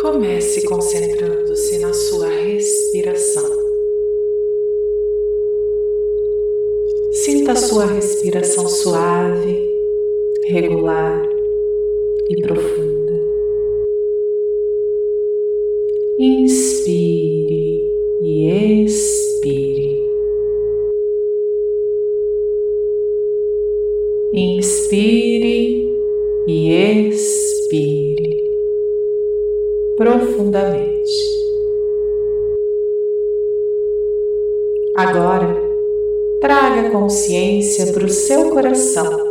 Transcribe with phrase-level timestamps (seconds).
[0.00, 3.44] Comece concentrando-se na sua respiração.
[7.12, 9.62] Sinta a sua respiração suave,
[10.46, 11.28] regular
[12.30, 13.12] e profunda.
[16.18, 17.82] Inspire
[18.22, 20.00] e expire.
[24.32, 25.86] Inspire
[26.46, 28.29] e expire
[30.00, 31.12] profundamente.
[34.96, 35.54] Agora,
[36.40, 39.30] traga consciência para o seu coração.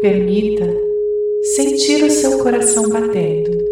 [0.00, 0.64] Permita
[1.54, 3.62] sentir o seu coração batendo.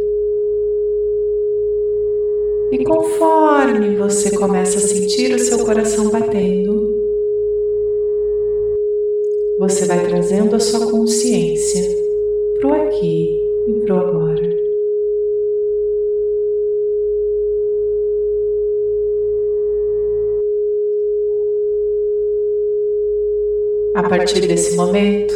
[2.71, 7.01] E conforme você começa a sentir o seu coração batendo,
[9.59, 12.00] você vai trazendo a sua consciência
[12.61, 14.61] para o aqui e para o agora.
[23.95, 25.35] A partir desse momento,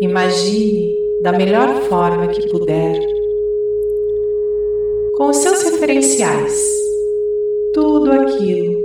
[0.00, 2.98] imagine da melhor forma que puder,
[5.14, 6.78] com os seus referenciais,
[7.72, 8.84] tudo aquilo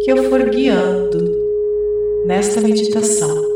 [0.00, 1.40] que eu for guiando
[2.26, 3.51] nesta meditação.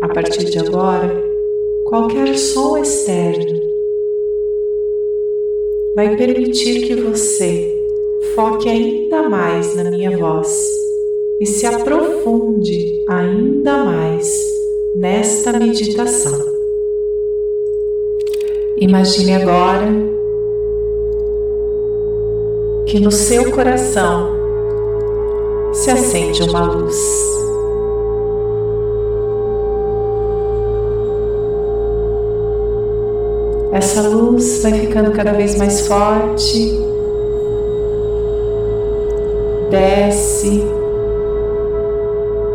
[0.00, 1.12] A partir de agora,
[1.84, 3.60] qualquer som externo
[5.94, 7.76] vai permitir que você
[8.34, 10.48] foque ainda mais na minha voz
[11.38, 14.32] e se aprofunde ainda mais
[14.96, 16.38] nesta meditação.
[18.78, 19.86] Imagine agora
[22.86, 24.30] que no seu coração
[25.74, 27.39] se acende uma luz.
[33.72, 36.76] Essa luz vai ficando cada vez mais forte,
[39.70, 40.64] desce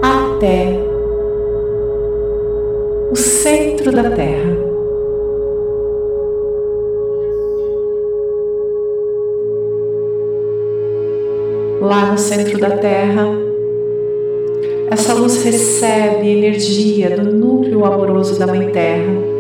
[0.01, 0.77] até
[3.11, 4.65] o centro da Terra.
[11.81, 13.27] lá no centro da Terra.
[14.89, 19.34] Essa luz recebe energia do núcleo amoroso da Mãe Terra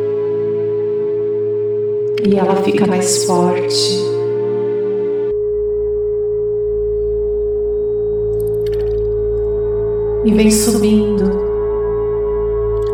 [2.27, 4.03] e ela fica mais forte.
[10.25, 11.23] E vem subindo,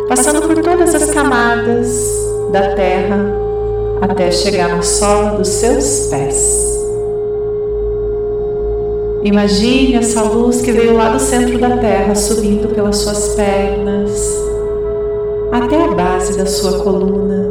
[0.10, 3.34] passando por todas as camadas da Terra
[4.02, 6.70] até chegar no solo dos seus pés.
[9.24, 14.52] Imagine essa luz que veio lá do centro da Terra subindo pelas suas pernas
[15.52, 17.51] até a base da sua coluna.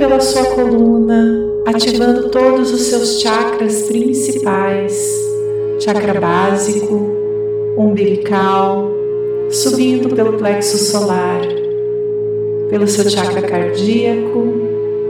[0.00, 4.98] Pela sua coluna, ativando todos os seus chakras principais,
[5.78, 6.94] chakra básico,
[7.76, 8.90] umbilical,
[9.50, 11.42] subindo pelo plexo solar,
[12.70, 14.42] pelo seu chakra cardíaco,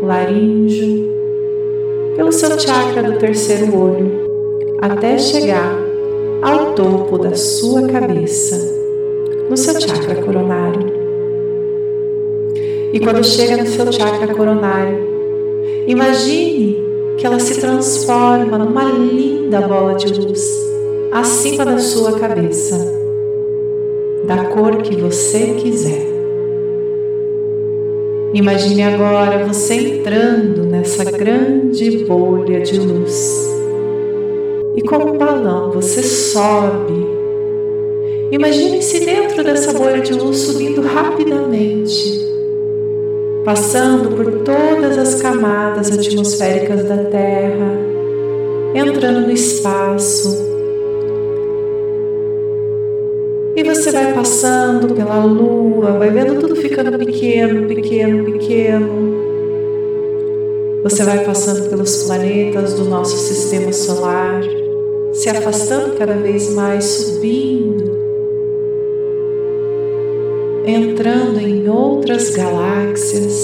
[0.02, 1.08] laríngeo,
[2.16, 4.10] pelo seu chakra do terceiro olho,
[4.82, 5.72] até chegar
[6.42, 8.58] ao topo da sua cabeça,
[9.48, 10.89] no seu chakra coronário.
[12.92, 14.98] E quando chega no seu chakra coronário,
[15.86, 16.76] imagine
[17.16, 20.42] que ela se transforma numa linda bola de luz
[21.12, 22.76] acima da sua cabeça,
[24.26, 26.10] da cor que você quiser.
[28.32, 33.50] Imagine agora você entrando nessa grande bolha de luz.
[34.76, 37.06] E como um balão, você sobe.
[38.30, 42.24] Imagine-se dentro dessa bolha de luz subindo rapidamente,
[43.44, 47.78] passando por todas as camadas atmosféricas da Terra,
[48.74, 50.50] entrando no espaço,
[53.60, 58.88] E você vai passando pela lua, vai vendo tudo ficando pequeno, pequeno, pequeno.
[60.82, 64.40] Você vai passando pelos planetas do nosso sistema solar,
[65.12, 67.79] se afastando cada vez mais, subindo,
[70.64, 73.34] entrando em outras galáxias,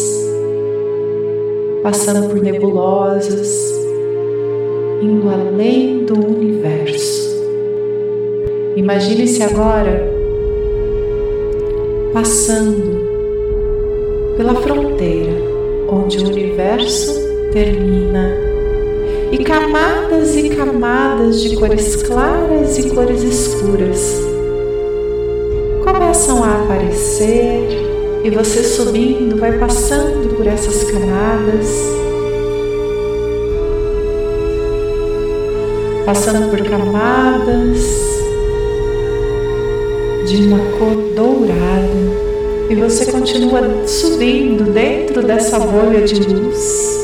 [1.83, 3.73] passando por nebulosas,
[5.01, 7.27] indo além do universo.
[8.77, 10.13] Imagine-se agora
[12.13, 13.07] passando
[14.37, 15.33] pela fronteira
[15.89, 17.15] onde o universo
[17.53, 18.33] termina
[19.33, 24.36] e camadas e camadas de cores claras e cores escuras
[26.17, 27.69] começam a aparecer
[28.25, 31.69] e você subindo vai passando por essas camadas,
[36.07, 37.79] passando por camadas
[40.27, 46.97] de uma cor dourada e você continua subindo dentro dessa bolha de luz.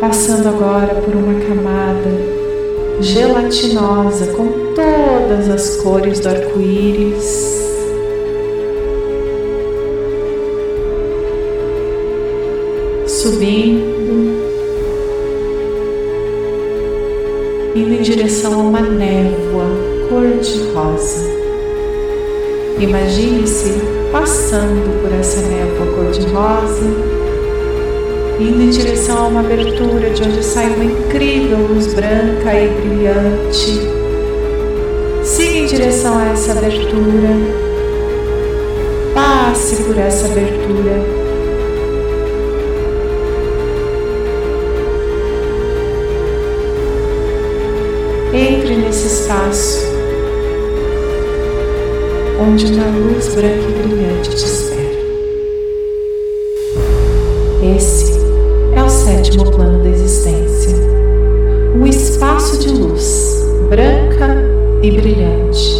[0.00, 2.10] Passando agora por uma camada
[3.00, 7.62] gelatinosa com todas as cores do arco-íris.
[13.06, 13.92] Subindo,
[17.74, 19.66] indo em direção a uma névoa
[20.08, 21.30] cor-de-rosa.
[22.78, 23.80] Imagine-se
[24.10, 26.84] passando por essa névoa cor-de-rosa,
[28.40, 34.01] indo em direção a uma abertura de onde sai uma incrível luz branca e brilhante.
[35.62, 37.28] Em direção a essa abertura.
[39.14, 40.90] Passe por essa abertura.
[48.34, 49.86] Entre nesse espaço
[52.40, 54.82] onde uma luz branca e brilhante te espera.
[57.76, 58.10] Esse
[58.74, 60.74] é o sétimo plano da existência,
[61.76, 65.76] um espaço de luz branca e brilhante,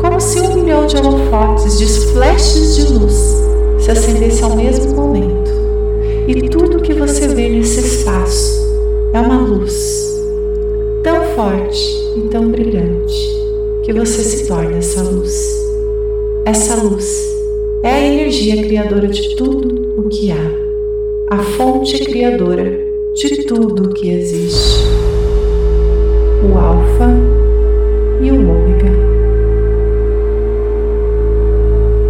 [0.00, 3.36] como se um milhão de holofotes de flashes de luz
[3.78, 5.50] se acendesse ao mesmo momento,
[6.26, 8.60] e tudo que você vê nesse espaço
[9.12, 10.18] é uma luz
[11.02, 11.80] tão forte
[12.16, 13.14] e tão brilhante
[13.84, 15.60] que você se torne essa luz.
[16.44, 17.28] Essa luz
[17.82, 22.64] é a energia criadora de tudo o que há, a fonte criadora
[23.14, 24.84] de tudo o que existe.
[26.42, 27.29] O Alfa
[28.20, 28.90] e o Ômega.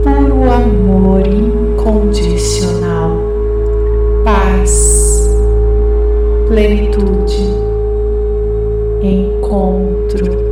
[0.03, 3.11] Puro amor incondicional,
[4.25, 5.29] paz,
[6.49, 7.55] plenitude,
[9.03, 10.51] encontro.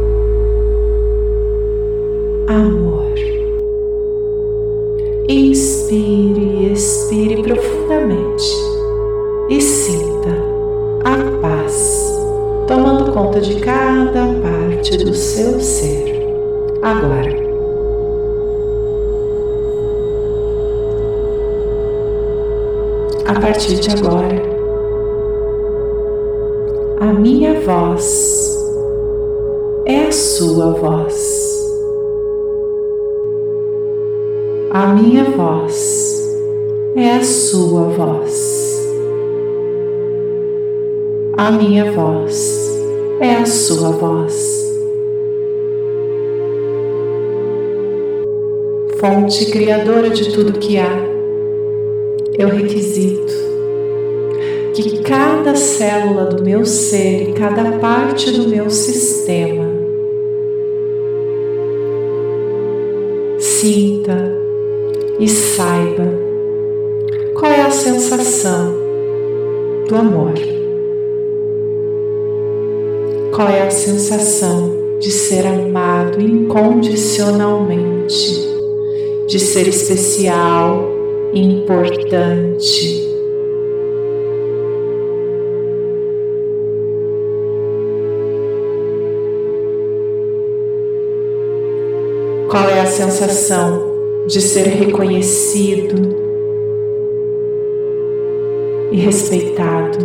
[2.48, 3.14] Amor.
[5.28, 8.46] Inspire expire profundamente.
[9.48, 10.28] E sinta
[11.04, 12.12] a paz
[12.66, 14.27] tomando conta de cada
[14.78, 16.22] parte do seu ser.
[16.82, 17.48] Agora.
[23.26, 24.40] A partir de agora,
[27.00, 28.56] a minha voz
[29.84, 31.48] é a sua voz.
[34.70, 36.22] A minha voz
[36.94, 38.78] é a sua voz.
[41.36, 42.70] A minha voz
[43.20, 44.67] é a sua voz.
[49.00, 50.90] Fonte criadora de tudo que há,
[52.36, 53.32] eu requisito
[54.74, 59.66] que cada célula do meu ser e cada parte do meu sistema
[63.38, 64.36] sinta
[65.20, 66.04] e saiba
[67.34, 68.74] qual é a sensação
[69.88, 70.34] do amor.
[73.34, 78.47] Qual é a sensação de ser amado incondicionalmente,
[79.28, 80.90] de ser especial,
[81.34, 83.06] importante.
[92.50, 93.86] Qual é a sensação
[94.26, 96.26] de ser reconhecido
[98.90, 99.98] e respeitado.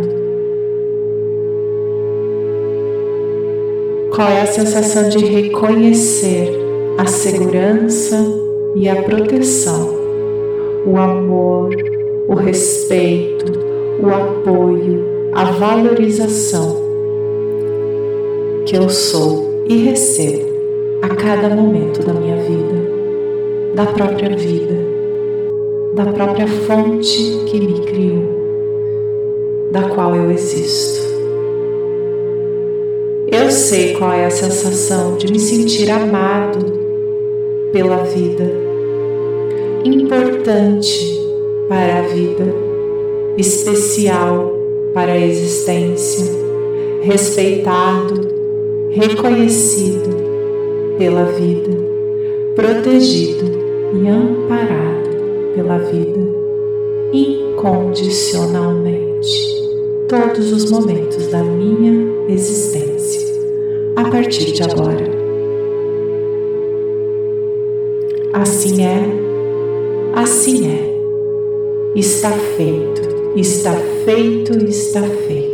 [4.14, 6.52] Qual é a sensação de reconhecer
[6.98, 8.43] a segurança
[8.74, 9.88] e a proteção,
[10.86, 11.74] o amor,
[12.28, 13.52] o respeito,
[14.02, 15.04] o apoio,
[15.34, 16.82] a valorização
[18.66, 20.44] que eu sou e recebo
[21.02, 22.94] a cada momento da minha vida?
[23.74, 24.74] da própria vida,
[25.94, 28.22] da própria fonte que me criou,
[29.72, 31.02] da qual eu existo.
[33.26, 36.64] Eu sei qual é a sensação de me sentir amado
[37.72, 38.48] pela vida,
[39.84, 41.20] importante
[41.68, 42.46] para a vida,
[43.36, 44.54] especial
[44.94, 46.24] para a existência,
[47.02, 48.26] respeitado,
[48.90, 50.16] reconhecido
[50.96, 51.70] pela vida,
[52.54, 53.44] protegido
[53.94, 55.10] e amparado
[55.54, 56.20] pela vida
[57.12, 59.04] incondicionalmente
[60.08, 63.22] todos os momentos da minha existência,
[63.96, 65.24] a partir de agora.
[68.32, 69.23] Assim é,
[70.16, 70.94] assim é.
[71.98, 73.02] Está feito,
[73.36, 73.72] está
[74.04, 75.53] feito, está feito.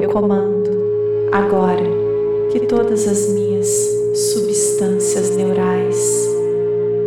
[0.00, 0.70] Eu comando
[1.32, 1.82] agora
[2.52, 3.66] que todas as minhas
[4.14, 6.28] substâncias neurais,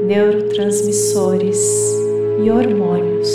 [0.05, 1.95] neurotransmissores
[2.43, 3.29] e hormônios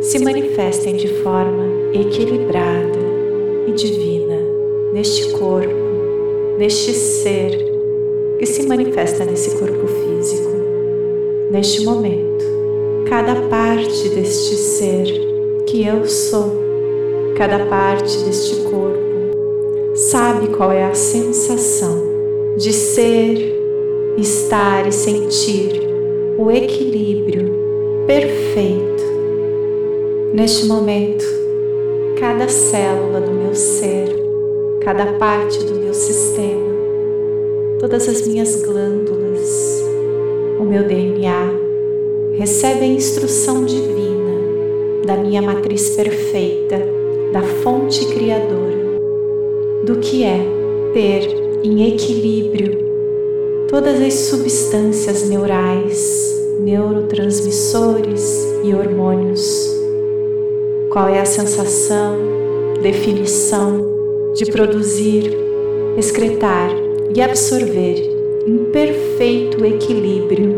[0.00, 1.62] se manifestem de forma
[1.92, 2.98] equilibrada
[3.68, 4.40] e divina
[4.92, 7.56] neste corpo, neste ser
[8.40, 10.50] que se manifesta nesse corpo físico.
[11.52, 12.44] Neste momento,
[13.08, 15.06] cada parte deste ser
[15.64, 16.63] que eu sou,
[17.36, 22.02] cada parte deste corpo, sabe qual é a sensação
[22.56, 23.54] de ser,
[24.16, 25.82] estar e sentir
[26.38, 27.52] o equilíbrio
[28.06, 29.02] perfeito.
[30.32, 31.24] Neste momento,
[32.18, 34.08] cada célula do meu ser,
[34.82, 36.74] cada parte do meu sistema,
[37.80, 39.82] todas as minhas glândulas,
[40.60, 41.52] o meu DNA
[42.38, 44.14] recebe a instrução divina
[45.04, 46.93] da minha matriz perfeita,
[47.34, 49.00] da fonte criadora,
[49.84, 50.38] do que é
[50.92, 51.28] ter
[51.64, 52.78] em equilíbrio
[53.68, 58.22] todas as substâncias neurais, neurotransmissores
[58.62, 59.68] e hormônios.
[60.92, 62.16] Qual é a sensação,
[62.80, 63.84] definição
[64.36, 65.36] de produzir,
[65.98, 66.70] excretar
[67.12, 68.12] e absorver
[68.46, 70.54] em perfeito equilíbrio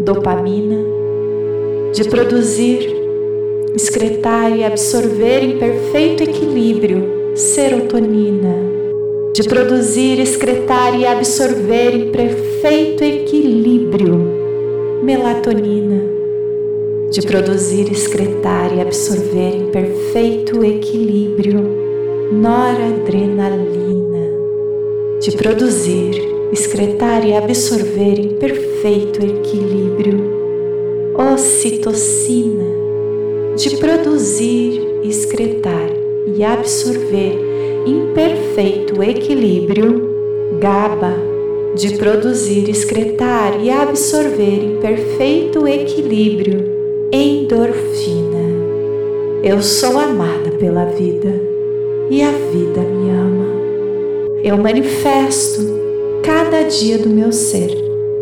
[0.00, 0.84] dopamina,
[1.94, 3.05] de produzir,
[3.76, 8.56] excretar e absorver em perfeito equilíbrio serotonina,
[9.34, 14.18] de produzir, excretar e absorver em perfeito equilíbrio
[15.02, 16.02] melatonina.
[17.10, 21.60] De produzir, excretar e absorver em perfeito equilíbrio
[22.32, 24.26] noradrenalina,
[25.20, 26.14] de produzir,
[26.50, 30.18] excretar e absorver em perfeito equilíbrio
[31.14, 32.75] ocitocina,
[33.56, 35.88] de produzir, excretar
[36.36, 37.38] e absorver
[37.86, 41.14] em perfeito equilíbrio GABA,
[41.74, 46.64] de produzir, excretar e absorver em perfeito equilíbrio
[47.10, 48.46] endorfina.
[49.42, 51.32] Eu sou amada pela vida
[52.10, 53.46] e a vida me ama.
[54.44, 55.62] Eu manifesto
[56.22, 57.70] cada dia do meu ser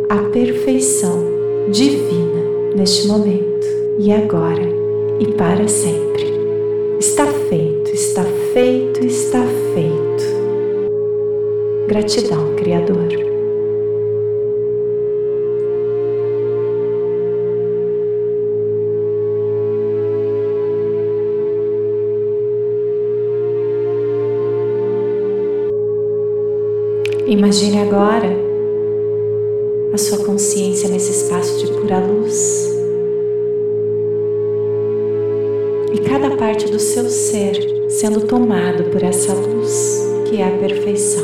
[0.09, 1.25] a perfeição
[1.73, 3.67] divina neste momento
[3.99, 4.74] e agora
[5.21, 6.25] e para sempre.
[6.99, 9.43] Está feito, está feito, está
[9.75, 10.25] feito.
[11.87, 13.25] Gratidão, Criador.
[27.27, 28.29] Imagine agora
[29.93, 32.74] a sua consciência nesse espaço de pura luz.
[36.25, 37.55] Cada parte do seu ser
[37.91, 41.23] sendo tomado por essa luz que é a perfeição.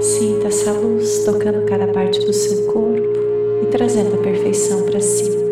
[0.00, 3.12] Sinta essa luz tocando cada parte do seu corpo
[3.62, 5.43] e trazendo a perfeição para si.